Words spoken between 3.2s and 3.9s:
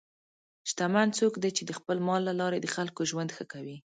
ښه کوي.